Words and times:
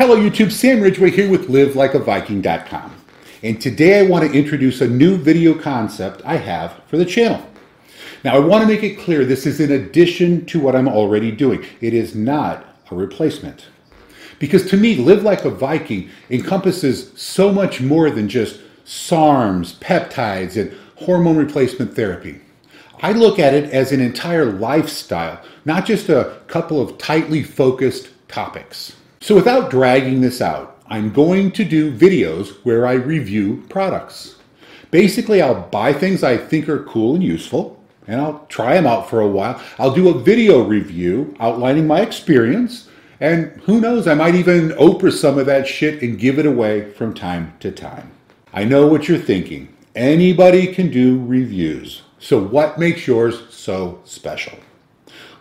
Hello 0.00 0.16
YouTube, 0.16 0.50
Sam 0.50 0.80
Ridgway 0.80 1.10
here 1.10 1.28
with 1.28 1.48
LiveLikeAViking.com. 1.48 2.96
And 3.42 3.60
today 3.60 4.00
I 4.00 4.08
want 4.08 4.24
to 4.24 4.32
introduce 4.34 4.80
a 4.80 4.88
new 4.88 5.18
video 5.18 5.52
concept 5.52 6.22
I 6.24 6.38
have 6.38 6.80
for 6.86 6.96
the 6.96 7.04
channel. 7.04 7.46
Now 8.24 8.34
I 8.34 8.38
want 8.38 8.62
to 8.62 8.66
make 8.66 8.82
it 8.82 8.98
clear 8.98 9.26
this 9.26 9.44
is 9.44 9.60
in 9.60 9.70
addition 9.70 10.46
to 10.46 10.58
what 10.58 10.74
I'm 10.74 10.88
already 10.88 11.30
doing. 11.30 11.66
It 11.82 11.92
is 11.92 12.14
not 12.14 12.64
a 12.90 12.94
replacement. 12.94 13.66
Because 14.38 14.64
to 14.70 14.78
me, 14.78 14.96
Live 14.96 15.22
Like 15.22 15.44
a 15.44 15.50
Viking 15.50 16.08
encompasses 16.30 17.12
so 17.20 17.52
much 17.52 17.82
more 17.82 18.10
than 18.10 18.26
just 18.26 18.58
SARMs, 18.86 19.74
peptides, 19.80 20.58
and 20.58 20.74
hormone 20.96 21.36
replacement 21.36 21.94
therapy. 21.94 22.40
I 23.02 23.12
look 23.12 23.38
at 23.38 23.52
it 23.52 23.68
as 23.68 23.92
an 23.92 24.00
entire 24.00 24.46
lifestyle, 24.46 25.42
not 25.66 25.84
just 25.84 26.08
a 26.08 26.38
couple 26.46 26.80
of 26.80 26.96
tightly 26.96 27.42
focused 27.42 28.08
topics. 28.28 28.96
So 29.22 29.34
without 29.34 29.70
dragging 29.70 30.22
this 30.22 30.40
out, 30.40 30.82
I'm 30.86 31.12
going 31.12 31.52
to 31.52 31.64
do 31.64 31.96
videos 31.96 32.54
where 32.64 32.86
I 32.86 32.94
review 32.94 33.62
products. 33.68 34.36
Basically, 34.90 35.42
I'll 35.42 35.68
buy 35.68 35.92
things 35.92 36.24
I 36.24 36.38
think 36.38 36.70
are 36.70 36.84
cool 36.84 37.16
and 37.16 37.22
useful, 37.22 37.80
and 38.06 38.18
I'll 38.18 38.46
try 38.48 38.74
them 38.74 38.86
out 38.86 39.10
for 39.10 39.20
a 39.20 39.28
while. 39.28 39.62
I'll 39.78 39.94
do 39.94 40.08
a 40.08 40.18
video 40.18 40.62
review 40.62 41.36
outlining 41.38 41.86
my 41.86 42.00
experience, 42.00 42.88
and 43.20 43.50
who 43.64 43.78
knows, 43.78 44.08
I 44.08 44.14
might 44.14 44.34
even 44.34 44.70
Oprah 44.70 45.12
some 45.12 45.38
of 45.38 45.44
that 45.46 45.68
shit 45.68 46.02
and 46.02 46.18
give 46.18 46.38
it 46.38 46.46
away 46.46 46.90
from 46.90 47.12
time 47.12 47.52
to 47.60 47.70
time. 47.70 48.10
I 48.54 48.64
know 48.64 48.86
what 48.86 49.06
you're 49.06 49.18
thinking. 49.18 49.68
Anybody 49.94 50.72
can 50.72 50.90
do 50.90 51.22
reviews. 51.24 52.02
So 52.18 52.42
what 52.42 52.78
makes 52.78 53.06
yours 53.06 53.54
so 53.54 54.00
special? 54.04 54.58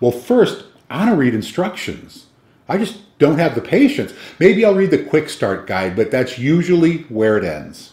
Well, 0.00 0.12
first, 0.12 0.64
I 0.88 1.08
to 1.10 1.14
read 1.14 1.34
instructions. 1.34 2.26
I 2.68 2.78
just 2.78 3.18
don't 3.18 3.38
have 3.38 3.54
the 3.54 3.60
patience. 3.60 4.12
Maybe 4.38 4.64
I'll 4.64 4.74
read 4.74 4.90
the 4.90 5.04
quick 5.04 5.28
start 5.28 5.66
guide, 5.66 5.96
but 5.96 6.10
that's 6.10 6.38
usually 6.38 6.98
where 7.04 7.38
it 7.38 7.44
ends. 7.44 7.92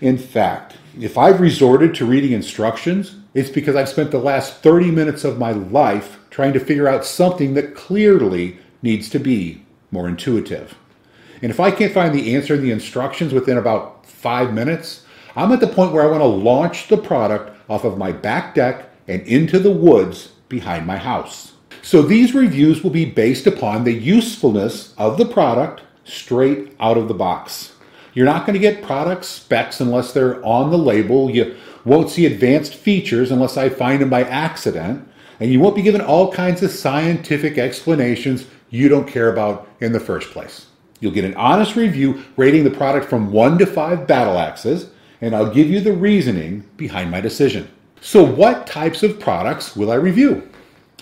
In 0.00 0.18
fact, 0.18 0.76
if 1.00 1.16
I've 1.16 1.40
resorted 1.40 1.94
to 1.94 2.06
reading 2.06 2.32
instructions, 2.32 3.16
it's 3.32 3.50
because 3.50 3.74
I've 3.74 3.88
spent 3.88 4.10
the 4.10 4.18
last 4.18 4.62
30 4.62 4.90
minutes 4.90 5.24
of 5.24 5.38
my 5.38 5.52
life 5.52 6.18
trying 6.30 6.52
to 6.52 6.60
figure 6.60 6.88
out 6.88 7.04
something 7.04 7.54
that 7.54 7.74
clearly 7.74 8.58
needs 8.82 9.08
to 9.10 9.18
be 9.18 9.64
more 9.90 10.08
intuitive. 10.08 10.74
And 11.42 11.50
if 11.50 11.58
I 11.58 11.70
can't 11.70 11.92
find 11.92 12.14
the 12.14 12.34
answer 12.34 12.54
in 12.54 12.62
the 12.62 12.70
instructions 12.70 13.32
within 13.32 13.58
about 13.58 14.06
five 14.06 14.52
minutes, 14.52 15.04
I'm 15.36 15.52
at 15.52 15.60
the 15.60 15.66
point 15.66 15.92
where 15.92 16.04
I 16.04 16.10
want 16.10 16.20
to 16.20 16.26
launch 16.26 16.88
the 16.88 16.96
product 16.96 17.58
off 17.68 17.84
of 17.84 17.98
my 17.98 18.12
back 18.12 18.54
deck 18.54 18.88
and 19.08 19.22
into 19.22 19.58
the 19.58 19.72
woods 19.72 20.28
behind 20.48 20.86
my 20.86 20.96
house. 20.96 21.53
So 21.84 22.00
these 22.00 22.34
reviews 22.34 22.82
will 22.82 22.90
be 22.90 23.04
based 23.04 23.46
upon 23.46 23.84
the 23.84 23.92
usefulness 23.92 24.94
of 24.96 25.18
the 25.18 25.26
product 25.26 25.82
straight 26.04 26.74
out 26.80 26.96
of 26.96 27.08
the 27.08 27.14
box. 27.14 27.74
You're 28.14 28.24
not 28.24 28.46
going 28.46 28.54
to 28.54 28.58
get 28.58 28.82
product 28.82 29.26
specs 29.26 29.82
unless 29.82 30.10
they're 30.10 30.42
on 30.42 30.70
the 30.70 30.78
label. 30.78 31.28
You 31.28 31.54
won't 31.84 32.08
see 32.08 32.24
advanced 32.24 32.74
features 32.74 33.30
unless 33.30 33.58
I 33.58 33.68
find 33.68 34.00
them 34.00 34.08
by 34.08 34.24
accident. 34.24 35.06
And 35.40 35.52
you 35.52 35.60
won't 35.60 35.76
be 35.76 35.82
given 35.82 36.00
all 36.00 36.32
kinds 36.32 36.62
of 36.62 36.70
scientific 36.70 37.58
explanations 37.58 38.46
you 38.70 38.88
don't 38.88 39.06
care 39.06 39.30
about 39.30 39.68
in 39.82 39.92
the 39.92 40.00
first 40.00 40.30
place. 40.30 40.68
You'll 41.00 41.12
get 41.12 41.26
an 41.26 41.34
honest 41.34 41.76
review 41.76 42.24
rating 42.38 42.64
the 42.64 42.70
product 42.70 43.10
from 43.10 43.30
1 43.30 43.58
to 43.58 43.66
5 43.66 44.06
battle 44.06 44.38
axes, 44.38 44.88
and 45.20 45.36
I'll 45.36 45.52
give 45.52 45.68
you 45.68 45.80
the 45.80 45.92
reasoning 45.92 46.64
behind 46.78 47.10
my 47.10 47.20
decision. 47.20 47.68
So, 48.00 48.24
what 48.24 48.66
types 48.66 49.02
of 49.02 49.20
products 49.20 49.76
will 49.76 49.90
I 49.90 49.96
review? 49.96 50.48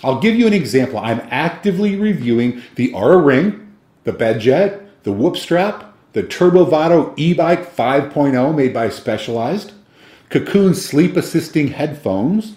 I'll 0.03 0.19
give 0.19 0.35
you 0.35 0.47
an 0.47 0.53
example. 0.53 0.99
I'm 0.99 1.21
actively 1.31 1.95
reviewing 1.95 2.61
the 2.75 2.91
Oura 2.91 3.25
Ring, 3.25 3.73
the 4.03 4.11
BedJet, 4.11 4.85
the 5.03 5.11
Whoop 5.11 5.37
Strap, 5.37 5.93
the 6.13 6.23
Turbo 6.23 6.65
Vado 6.65 7.13
e-bike 7.17 7.75
5.0 7.75 8.55
made 8.55 8.73
by 8.73 8.89
Specialized, 8.89 9.71
Kokoon 10.29 10.75
sleep 10.75 11.15
assisting 11.15 11.69
headphones, 11.69 12.55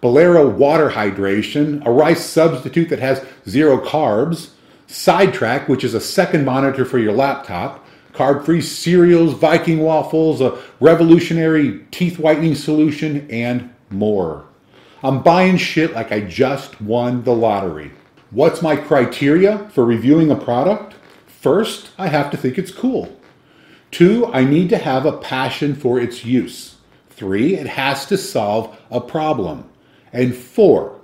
Bolero 0.00 0.48
water 0.48 0.90
hydration, 0.90 1.84
a 1.86 1.90
rice 1.90 2.24
substitute 2.24 2.88
that 2.88 2.98
has 2.98 3.24
zero 3.46 3.78
carbs, 3.78 4.50
SideTrak, 4.88 5.68
which 5.68 5.84
is 5.84 5.94
a 5.94 6.00
second 6.00 6.44
monitor 6.44 6.84
for 6.84 6.98
your 6.98 7.12
laptop, 7.12 7.86
carb 8.12 8.44
free 8.44 8.62
cereals, 8.62 9.34
Viking 9.34 9.80
waffles, 9.80 10.40
a 10.40 10.58
revolutionary 10.80 11.84
teeth 11.90 12.18
whitening 12.18 12.54
solution, 12.54 13.30
and 13.30 13.72
more. 13.90 14.46
I'm 15.02 15.22
buying 15.22 15.56
shit 15.56 15.94
like 15.94 16.12
I 16.12 16.20
just 16.20 16.80
won 16.82 17.24
the 17.24 17.34
lottery. 17.34 17.90
What's 18.30 18.60
my 18.60 18.76
criteria 18.76 19.66
for 19.70 19.84
reviewing 19.84 20.30
a 20.30 20.36
product? 20.36 20.94
First, 21.26 21.90
I 21.96 22.08
have 22.08 22.30
to 22.32 22.36
think 22.36 22.58
it's 22.58 22.70
cool. 22.70 23.16
Two, 23.90 24.26
I 24.26 24.44
need 24.44 24.68
to 24.68 24.76
have 24.76 25.06
a 25.06 25.16
passion 25.16 25.74
for 25.74 25.98
its 25.98 26.26
use. 26.26 26.76
Three, 27.08 27.54
it 27.54 27.66
has 27.66 28.04
to 28.06 28.18
solve 28.18 28.78
a 28.90 29.00
problem. 29.00 29.70
And 30.12 30.34
four, 30.34 31.00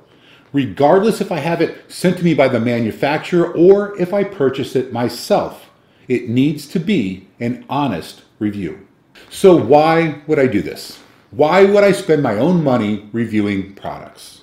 regardless 0.53 1.23
if 1.23 1.33
I 1.33 1.39
have 1.39 1.63
it 1.63 1.91
sent 1.91 2.19
to 2.19 2.25
me 2.25 2.35
by 2.35 2.49
the 2.49 2.61
manufacturer 2.61 3.51
or 3.55 3.99
if 3.99 4.13
I 4.13 4.25
purchase 4.25 4.77
it 4.77 4.93
myself, 4.93 5.71
it 6.07 6.29
needs 6.29 6.67
to 6.69 6.79
be 6.79 7.29
an 7.41 7.65
honest 7.71 8.25
review. 8.39 8.87
So, 9.31 9.57
why 9.57 10.21
would 10.27 10.39
I 10.39 10.47
do 10.47 10.61
this? 10.61 11.01
Why 11.31 11.65
would 11.65 11.83
I 11.83 11.93
spend 11.93 12.23
my 12.23 12.37
own 12.37 12.63
money 12.63 13.09
reviewing 13.13 13.75
products? 13.75 14.43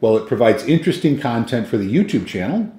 Well, 0.00 0.16
it 0.16 0.28
provides 0.28 0.62
interesting 0.64 1.18
content 1.18 1.66
for 1.66 1.78
the 1.78 1.92
YouTube 1.92 2.26
channel. 2.26 2.72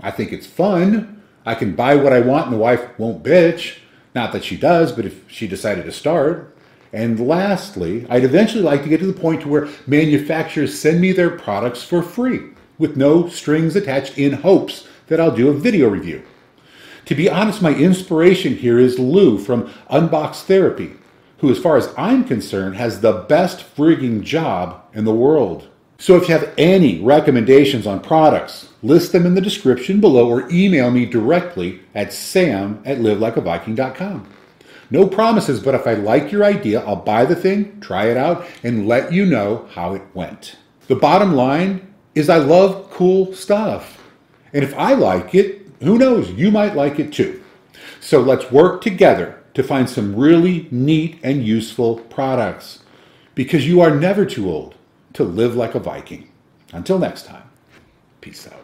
I 0.00 0.10
think 0.10 0.32
it's 0.32 0.46
fun. 0.46 1.22
I 1.46 1.54
can 1.54 1.74
buy 1.74 1.94
what 1.94 2.12
I 2.12 2.20
want 2.20 2.46
and 2.46 2.54
the 2.54 2.58
wife 2.58 2.86
won't 2.98 3.22
bitch. 3.22 3.78
Not 4.14 4.32
that 4.32 4.44
she 4.44 4.56
does, 4.56 4.92
but 4.92 5.06
if 5.06 5.30
she 5.30 5.48
decided 5.48 5.84
to 5.86 5.92
start. 5.92 6.56
And 6.92 7.26
lastly, 7.26 8.06
I'd 8.08 8.22
eventually 8.22 8.62
like 8.62 8.82
to 8.82 8.88
get 8.88 9.00
to 9.00 9.06
the 9.06 9.18
point 9.18 9.42
to 9.42 9.48
where 9.48 9.68
manufacturers 9.86 10.78
send 10.78 11.00
me 11.00 11.12
their 11.12 11.30
products 11.30 11.82
for 11.82 12.02
free 12.02 12.50
with 12.78 12.96
no 12.96 13.28
strings 13.28 13.76
attached 13.76 14.18
in 14.18 14.32
hopes 14.32 14.86
that 15.06 15.20
I'll 15.20 15.34
do 15.34 15.48
a 15.48 15.54
video 15.54 15.88
review. 15.88 16.22
To 17.06 17.14
be 17.14 17.28
honest, 17.28 17.62
my 17.62 17.74
inspiration 17.74 18.56
here 18.56 18.78
is 18.78 18.98
Lou 18.98 19.38
from 19.38 19.68
Unbox 19.90 20.42
Therapy 20.42 20.94
who, 21.44 21.50
as 21.50 21.58
far 21.58 21.76
as 21.76 21.92
I'm 21.98 22.24
concerned, 22.24 22.76
has 22.76 23.00
the 23.00 23.12
best 23.12 23.76
frigging 23.76 24.22
job 24.22 24.82
in 24.94 25.04
the 25.04 25.14
world. 25.14 25.68
So 25.98 26.16
if 26.16 26.26
you 26.26 26.34
have 26.34 26.54
any 26.56 27.02
recommendations 27.02 27.86
on 27.86 28.00
products, 28.00 28.70
list 28.82 29.12
them 29.12 29.26
in 29.26 29.34
the 29.34 29.42
description 29.42 30.00
below 30.00 30.26
or 30.26 30.48
email 30.50 30.90
me 30.90 31.04
directly 31.04 31.80
at 31.94 32.14
sam 32.14 32.82
at 32.86 32.96
livelikeaviking.com. 32.96 34.26
No 34.90 35.06
promises, 35.06 35.60
but 35.60 35.74
if 35.74 35.86
I 35.86 35.92
like 35.92 36.32
your 36.32 36.44
idea, 36.44 36.82
I'll 36.82 36.96
buy 36.96 37.26
the 37.26 37.36
thing, 37.36 37.78
try 37.80 38.06
it 38.06 38.16
out, 38.16 38.46
and 38.62 38.88
let 38.88 39.12
you 39.12 39.26
know 39.26 39.68
how 39.72 39.92
it 39.92 40.02
went. 40.14 40.56
The 40.88 40.96
bottom 40.96 41.34
line 41.34 41.92
is 42.14 42.30
I 42.30 42.38
love 42.38 42.90
cool 42.90 43.34
stuff. 43.34 44.02
And 44.54 44.64
if 44.64 44.74
I 44.78 44.94
like 44.94 45.34
it, 45.34 45.68
who 45.82 45.98
knows, 45.98 46.30
you 46.30 46.50
might 46.50 46.74
like 46.74 46.98
it 46.98 47.12
too. 47.12 47.42
So 48.00 48.22
let's 48.22 48.50
work 48.50 48.80
together 48.80 49.43
to 49.54 49.62
find 49.62 49.88
some 49.88 50.16
really 50.16 50.68
neat 50.70 51.18
and 51.22 51.46
useful 51.46 51.96
products 51.96 52.80
because 53.34 53.66
you 53.66 53.80
are 53.80 53.94
never 53.94 54.24
too 54.24 54.50
old 54.50 54.74
to 55.14 55.24
live 55.24 55.54
like 55.56 55.74
a 55.74 55.80
Viking. 55.80 56.28
Until 56.72 56.98
next 56.98 57.26
time, 57.26 57.48
peace 58.20 58.46
out. 58.46 58.63